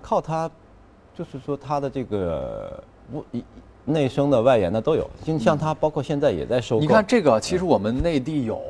[0.00, 0.50] 靠它，
[1.14, 2.82] 就是说它的这个
[3.12, 3.44] 我一
[3.84, 5.08] 内生的、外延的都有。
[5.24, 6.80] 就像它，包括现在也在收购。
[6.80, 8.60] 你看这个，其实我们内地有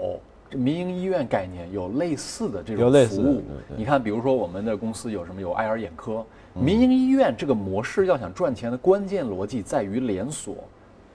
[0.51, 3.43] 民营医院概念，有类似的这种服务。
[3.77, 5.41] 你看，比如说我们的公司有什么？
[5.41, 6.25] 有爱尔眼科。
[6.55, 10.57] 民营医院这个模式要想赚钱的关键逻辑在于连锁，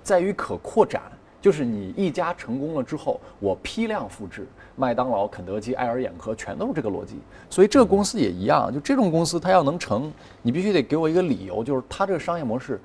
[0.03, 1.01] 在于可扩展。
[1.39, 7.19] 就是你一家成功了之后，我批量复制，麦当劳、肯德基、爱尔眼科全都是这个逻辑。
[7.47, 12.81] 所以这个公司也一样，就这种公司它要能成，你必须得给我一个理由，就是它这个商业模式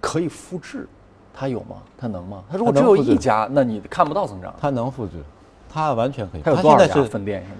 [0.00, 0.88] 可以复制，
[1.32, 1.76] 它有吗？
[1.98, 2.42] 它能吗？
[2.50, 4.52] 它如果只有一家，那你看不到增长。
[4.58, 5.22] 它能复制，
[5.68, 6.40] 它完全可以。
[6.40, 7.42] 它有多少家现在是分店？
[7.42, 7.56] 现在？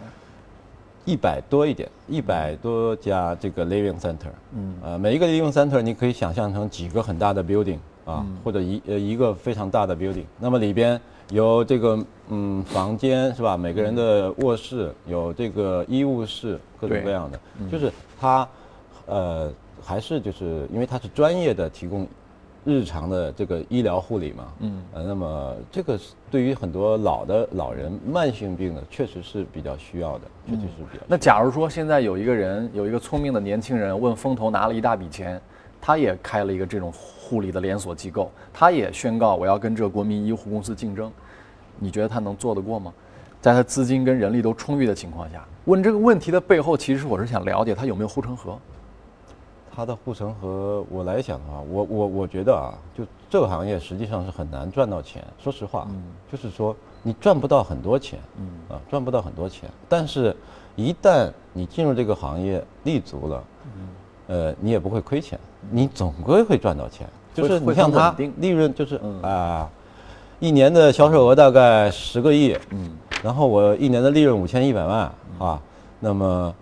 [1.04, 4.30] 一百多一点，一百多家这个 living center。
[4.56, 10.24] 嗯，呃，每一个 living center 你可以想象成几个很大的 building 啊，或者一呃一个非常大的 building。
[10.38, 13.56] 那么里边有这个嗯房间是吧？
[13.56, 17.40] 每个人的卧室有这个医务室，各种各样的，
[17.70, 18.48] 就是它
[19.06, 22.06] 呃还是就是因为它是专业的提供。
[22.64, 31.04] 日常的这个医疗护理嘛，嗯，呃，那么这个是对于很多老的老人慢性病呢，确实是比较需要的，确实是比较。
[31.06, 35.40] 那假如说现在有一个人，有一个聪明的年轻人，问风投拿了一大笔钱，
[35.80, 41.12] 他也开了一个这种护理的连锁机构，他也宣告我要跟这个国民医护公司竞争，
[41.78, 42.92] 你觉得他能做得过吗？
[43.42, 48.58] 在他资金跟人力都充裕的情况下，问这个问题的背后，其实我是想了解他有没有护城河。
[49.74, 55.24] 它的护城河，我来讲的话，我我我觉得啊，就这个行业实际上是很难赚到钱。
[55.42, 55.88] 说实话，
[56.30, 59.68] 就是说你赚不到很多钱，嗯啊，赚不到很多钱。
[59.88, 60.34] 但是，
[60.76, 63.88] 一旦你进入这个行业立足了，嗯
[64.28, 65.38] 呃，你也不会亏钱，
[65.70, 67.08] 你总归会赚到钱。
[67.34, 69.68] 就是你像它很稳定利润就是啊，
[70.38, 72.92] 一年的销售额大概十个亿，嗯，
[73.24, 75.60] 然后我一年的利润五千一百万啊，
[75.98, 76.54] 那么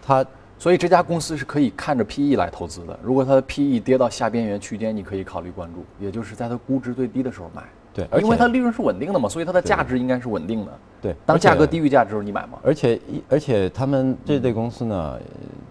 [0.00, 0.24] 它
[0.60, 2.96] 所以这家公司是可以看着 PE 来投资的。
[3.02, 7.62] 如果它的 PE 跌到下边缘区间，你可以考虑关注，也就是在它估值最低的时候买。
[7.94, 10.72] 对因为它利润是稳定的嘛，所以它的价值应该是稳定的。
[11.00, 12.58] 对当价格低于价值的时候，你买吗？
[12.62, 15.20] 而且一而且他们这类公司呢，呃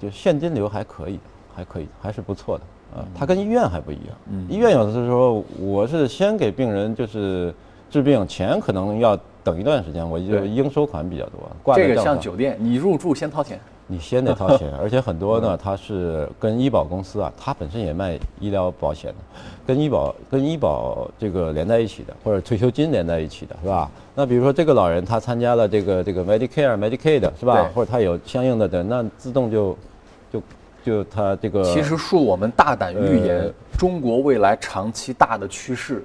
[0.02, 1.20] 就现金流还可以，
[1.54, 2.64] 还可以，还是不错的
[3.00, 3.06] 啊。
[3.14, 7.54] 它跟医院还不一样，嗯医院有的时候我是先给病人就是
[7.92, 12.02] 治病，钱可能要等一段时间，我就对应收款比较多，挂这个。
[12.02, 13.60] 像酒店，你入住先掏钱。
[13.92, 19.18] 你先得掏钱， 而且很多呢，它是跟医保公司啊，它本身也卖医疗保险的，
[19.66, 23.90] 跟医保跟医保这个连在一起的，或者退休金连在一起的，是吧？
[24.14, 27.68] 那比如说这个老人他参加了这个这个 Medicare、Medicaid 是吧？
[27.74, 29.76] 或者他有相应的的，那自动就
[30.32, 30.44] 就
[30.84, 36.04] 就他这个其实恕我们大胆预言呃，中国未来长期大的趋势，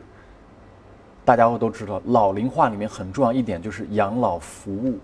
[1.22, 4.98] 大家都知道，老龄化里面很重要一点就是养老服务，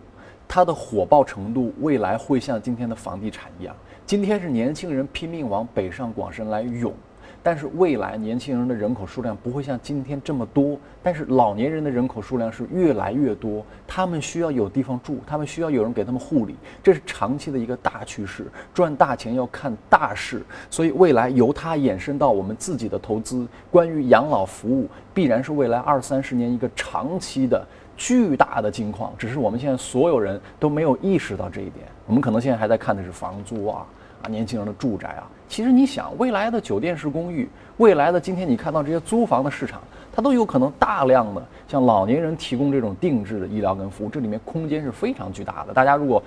[0.53, 3.73] 它的火爆程度未来会像今天的房地产一样。
[4.05, 6.93] 今天是年轻人拼命往北上广深来涌，
[7.41, 18.51] 但是未来年轻人的人口数量不会像今天这么多，但是老年人的人口数量是越来越多，他们需要有地方住，他们需要有人给他们护理，这是长期的一个大趋势。
[18.75, 27.65] 赚大钱要看大势，所以未来由它衍生到我们自己的投资，关于养老服务，必然是未来二三十年一个长期的。
[28.01, 31.85] 巨大的金矿，只是我们现在所有人都没有意识到这一点。
[32.07, 33.85] 我们可能现在还在看的是房租啊，
[34.23, 35.29] 啊，年轻人的住宅啊。
[35.47, 45.75] 其实你想，未来的酒店式公寓，未来的今天你看到这些租房的市场，它都有可能大量的向老年人提供这种定制的医疗跟服务，这里面空间是非常巨大的。
[45.75, 46.23] 大家如果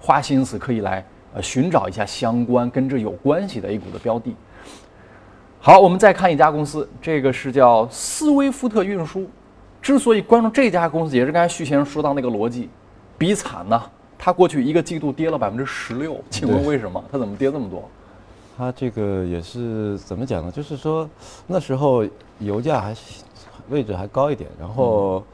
[0.00, 4.34] 花心思，可以来呃寻找一下相关跟这有关系的 A 股的标的。
[5.60, 9.28] 好，我们再看一家公司，这个是叫斯威夫特运输。
[9.88, 12.68] 之所以关注这家公司，也是刚才徐先生说到那个逻辑，
[13.16, 13.82] 比惨呢。
[14.18, 17.02] 它过去一个季度跌了百分之十六，请问为什么？
[17.10, 17.88] 它怎么跌这么多？
[18.58, 20.52] 它这个也是怎么讲呢？
[20.52, 21.08] 就是说
[21.46, 22.04] 那时候
[22.38, 22.94] 油价还
[23.70, 25.24] 位置还高一点，然后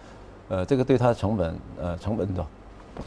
[0.48, 2.46] 呃，这个对它的成本呃成本的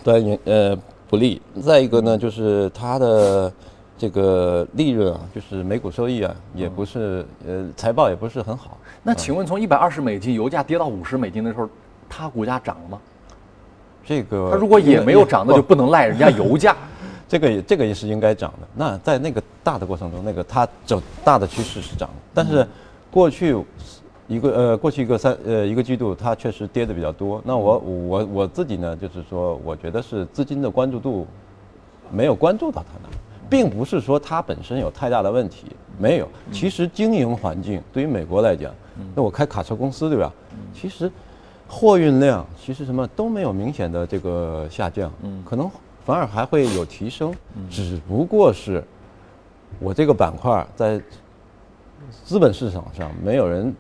[0.04, 1.42] 端呃不利。
[1.64, 3.54] 再一个呢，就是它的
[3.98, 8.78] 这个利润啊，就是每股收益啊，也不是呃财报也不是很好。
[9.02, 11.68] 那请问，从一百二十美金油价跌到五十美金的时候，
[12.08, 13.00] 它股价涨了吗？
[14.06, 16.76] 这个它如果也没有涨，那就不能赖人家油价。
[17.28, 18.68] 这个也这个也是应该涨的。
[18.74, 22.66] 那在那个大的过程中，那个它走大的趋势是涨，但是
[23.12, 23.58] 过去
[24.28, 27.42] 一个呃过去一个三呃一个季度，它确实跌的比较多。
[27.44, 31.28] 那我我我自己呢，就是说，我觉得是资金的关注度
[32.10, 33.10] 没有关注到它那，
[33.50, 36.28] 并不是说它本身有太大的问题，没有。
[36.52, 38.74] 其实经营环境对于美国来讲。
[39.16, 40.34] 那我开卡车公司对吧？
[40.74, 41.12] 其实
[41.68, 45.12] 货运量其实什么都没有明显的这个下降，
[45.46, 45.70] 可能
[46.04, 47.32] 反而还会有提升，
[47.70, 48.84] 只不过是
[49.80, 51.00] 我这个板块在
[52.26, 53.72] 资本市场上没有人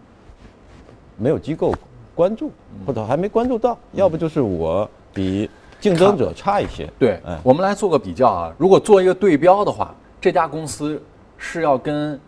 [1.17, 1.73] 没有机构
[2.13, 2.51] 关注，
[2.85, 6.89] 或者还没关注到，要不就是我比竞争者差一些。
[6.99, 11.01] 对，我们来做个比较啊，如果做一个对标的话，这家公司
[11.37, 12.19] 是要跟。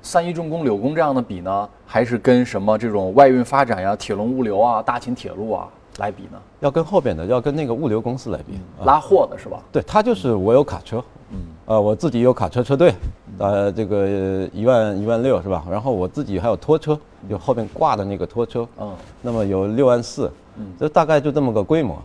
[0.00, 5.68] 三一重工、柳工这样的比呢，还是跟什么这种外运发展呀、铁龙物流啊、大秦铁路啊
[5.98, 6.38] 来比呢？
[6.60, 9.60] 要跟后边的，要跟那个物流公司来比，拉货的是吧？
[9.72, 12.94] 对，他就是我有卡车，嗯，呃，我自己有卡车车队，
[13.38, 15.64] 呃，这个一万一万六是吧？
[15.68, 22.02] 然后我自己还有拖车，有后面挂的那个拖车，嗯，那么有六万四，嗯，这大概就这么个规模，嗯，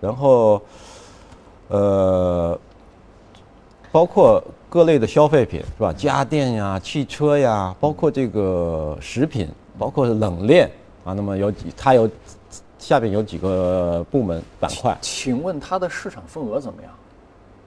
[0.00, 0.62] 然后，
[1.68, 2.58] 呃，
[3.90, 4.42] 包括。
[4.72, 5.92] 各类的消费品是吧？
[5.92, 9.46] 家电呀、汽车呀，包括这个食品，
[9.78, 10.66] 包括冷链
[11.04, 11.12] 啊。
[11.12, 12.08] 那么有几，它有
[12.78, 14.96] 下边有几个部门板块。
[15.02, 16.90] 请问它的市场份额怎么样？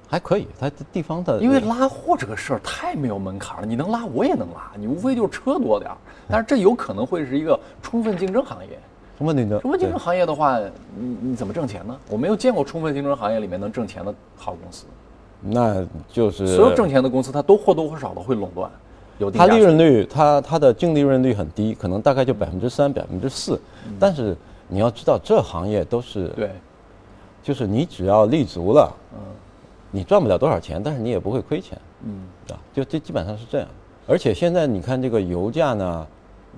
[0.10, 1.39] 还可以，它地方的。
[1.39, 5.98] 因为拉货这个事儿太没有门槛了，你能拉我也能拉，你无非就是车多点儿。
[6.28, 8.80] 但是这有可能会是一个充分竞争行业。
[9.17, 9.60] 充分竞争。
[9.62, 10.60] 充分竞争行业的话，
[10.97, 11.97] 你你怎么挣钱呢？
[12.10, 14.86] 我没有见过充分竞争行业里面能挣钱的好公司。
[15.41, 18.69] 那就是所有挣钱的公司，它都或多或少的会垄断，
[19.19, 23.60] 有它利润率，它它的净利润率很低，可能大概就百分之三、百分之四。
[23.99, 24.36] 但是
[24.67, 26.49] 你要知道，这行业都是对，
[27.43, 29.19] 就是你只要立足了，嗯，
[29.91, 33.67] 你赚不了多少钱，但是你也不会亏钱，嗯，啊，就这基本上是这样。
[34.08, 36.08] 而且现在你看这个油价呢，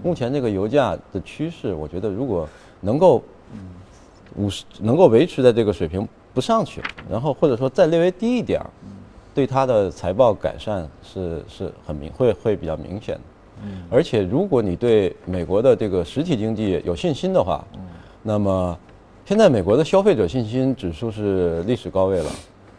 [0.03, 2.47] 目前这个油价的趋势，我觉得如果
[2.81, 3.23] 能够
[4.35, 6.07] 五十能够维持在这个水平。
[6.33, 8.69] 不上去，然后或者说再略微低一点儿，
[9.33, 13.21] 对它的财报改善是是很明会会比较明显的。
[13.63, 17.79] 嗯，而且如果你对美国的这个实体经济有信心的话，嗯，
[18.21, 18.77] 那么
[19.25, 22.29] 现在美国的消费者信心指数是历史高位了。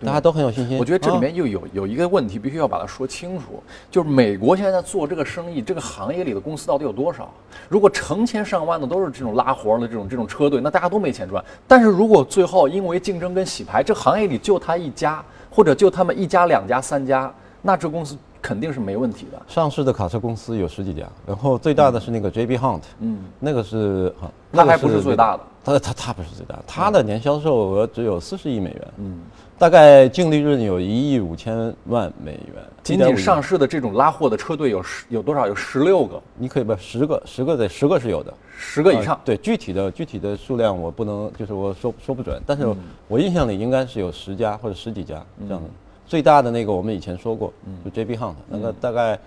[0.05, 0.79] 大家都很有信心。
[0.79, 7.29] 我觉得这里面又有有一个问题，必须要把它说清楚，就是美国现在做这个生意，这个行业里的公司到底有多少？
[7.69, 11.45] 如果成千上万的都是这种拉活的这种这种车队，那大家都没钱赚。
[11.67, 19.43] 但是如果最后因为竞争跟洗牌，这行业里就他一家，或者就他们一家、两家、三家，那这公司肯定是没问题的。
[19.49, 25.41] 上市的卡车公司有十几家，然后最大的是那个 JB Hunt，嗯，那个是哈，那还不是最大的。
[25.65, 29.19] 它它它不是最大，它的年销售额只有四十亿美元，嗯。
[29.59, 32.65] 大概净利润有一亿五千万美元。
[32.85, 35.49] 仅仅上市的这种拉货的车队有十有多少？
[35.49, 36.23] 有十六个。
[36.37, 39.21] 你可以把十个，十个的十个是有的，十个以上。
[39.25, 42.41] 对，具体的具体的数量我不能，就是我说说不准。
[42.47, 42.73] 但是
[43.09, 45.69] 我印象里应该是有十家或者十几家这样的。
[46.07, 47.53] 最大的那个我们以前说过，
[47.85, 49.19] 就 JB Hunt，那个大概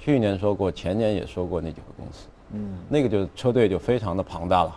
[0.00, 2.26] 去年说过，前年也说过那几个公司。
[2.52, 4.76] 嗯，那个就车队就非常的庞大了。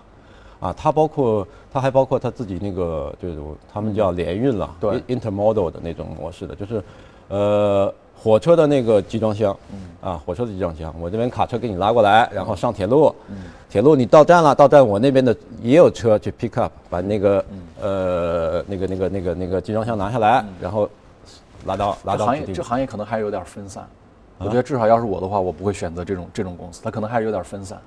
[0.64, 3.38] 啊，它包括，它还包括它自己那个，就是
[3.74, 6.82] 他们叫联运了，对，intermodal 的那种模式的，就是
[7.28, 9.54] 呃，火车的那个集装箱，
[10.00, 13.14] 啊，火车的集装箱，我这边卡车给你拉过来，然后上铁路，
[13.70, 17.46] 铁路你到站了，到站我那边的也有车去 pick up，把那个
[17.82, 20.90] 呃那个那个那个那个集装箱拿下来，然后
[21.66, 23.86] 拉到拉到行业这行业可能还是有点分散。
[24.38, 27.78] 我觉得至少要是我的话，我不会选择这种这种公司，它可能还是有点分散。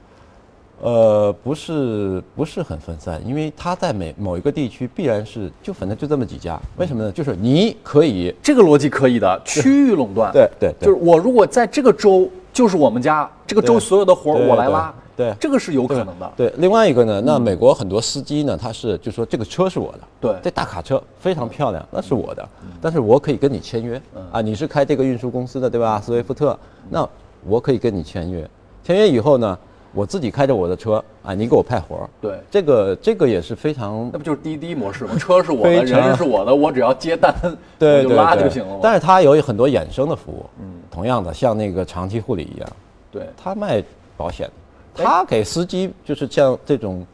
[0.82, 7.10] 呃，不是不是很分散，因为它在每某一个地区必然是就反正就这么几家，为什么呢？
[7.10, 10.30] 就是你可以这个逻辑可以的，区域垄断。
[10.32, 16.32] 对对对就是我如果在这个州，就是我们家这个州所有的活儿我来拉，对对这个是有可能的。
[16.36, 22.46] 对，另外一个呢，那美国很多司机呢，他是就说这个车是我的，对这大卡车非常漂亮，那是我的，
[22.82, 24.00] 但是我可以跟你签约
[24.30, 25.98] 啊，你是开这个运输公司的对吧？
[26.04, 26.58] 斯威夫特，
[26.90, 27.08] 那
[27.46, 28.46] 我可以跟你签约，
[28.84, 29.58] 签约以后呢，
[29.96, 35.16] 我自己开着我的车啊，你给我派活儿对这个这个也是非常那不就是滴滴模式吗？
[35.18, 37.34] 车是我的，人是我的，我只要接单，
[37.78, 38.80] 对就拉就行了嘛。
[38.82, 42.68] 但是它有很多衍生的服务，嗯，同样的像那个长期护理一样，
[43.10, 43.82] 对，他卖
[44.18, 44.50] 保险，
[44.94, 47.06] 他给司机就是像这种，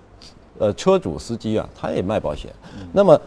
[0.59, 2.51] 呃，车主司机啊，他也卖保险。
[2.93, 3.19] 那么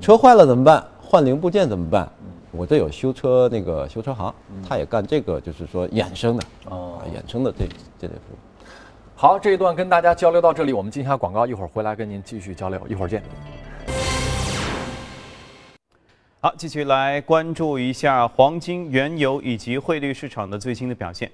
[0.00, 0.82] 车坏了怎么办？
[0.98, 2.08] 换零部件怎么办？
[2.52, 4.32] 我这有修车那个修车行，
[4.66, 7.66] 他也干这个，就是说衍生的哦啊，衍生的这
[8.00, 8.36] 这类服务。
[9.24, 13.22] 好，这一段跟大家交流到这里，我们进一下广告，一会儿回来跟您继续交流，一会儿见。
[16.40, 21.32] 好，继续来关注一下黄金、原油以及汇率市场的最新的表现。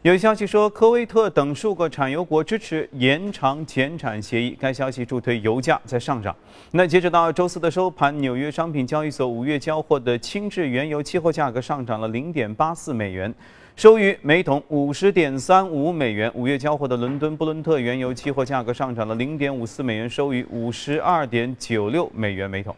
[0.00, 6.34] 有消息说，科威特等数个产油国支持延长减产协议，该消息助推油价在上涨。
[6.70, 13.34] 那截止到周四的收盘，纽约商品交易所五月交货的轻质原油期货价格上涨了零点八四美元，
[13.78, 16.28] 收于每桶五十点三五美元。
[16.34, 22.74] 五月交货的伦敦布伦特原油期货价格上涨了零点五四美元，收于五十二点九六美元每桶。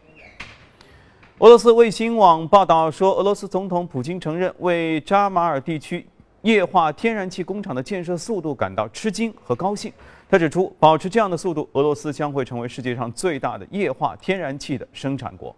[1.39, 6.05] 俄罗斯卫星网报道说，俄罗斯总统普京承认为扎马尔地区
[6.43, 9.91] 液化天然气工厂的建设速度感到吃惊和高兴。
[10.29, 15.55] 他指出，保持这样的速度，俄罗斯将会成为世界上最大的液化天然气的生产国。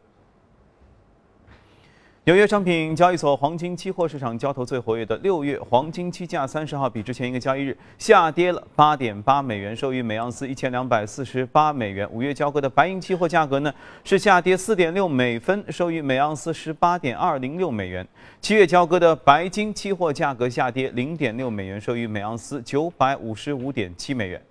[2.26, 12.10] 纽约商品交易所黄金期货市场交投最活跃的六月黄金期价三十号比之前一个交易日下跌了八点八美元，收于每盎司一千两百四十八美元。
[12.10, 13.74] 五月交割的白银期货价格呢
[14.06, 18.08] 是下跌四点六美分，收于每盎司十八点二零六美元。
[18.40, 24.42] 七月交割的白金期货价格下跌零点六美元，收于每盎司九百五十五点七美元。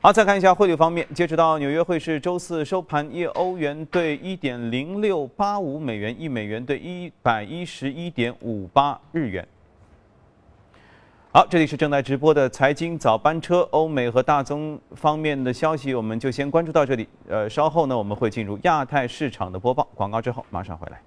[0.00, 9.46] 好，再看一下汇率方面，截止到纽约汇市周四收盘，一欧元兑一点零六八五美元，一美元兑一百一十一点五八日元。
[11.32, 17.08] 好，这里是正在直播的财经早班车，欧美和大宗方面的消息，我们就先关注到这里。
[17.28, 21.02] 呃，稍后呢，我们会进入亚太市场的播报，广告之后马上回来。